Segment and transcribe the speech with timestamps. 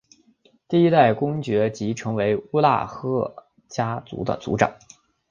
[0.67, 4.71] 第一代公爵即成为乌拉赫家族的族长。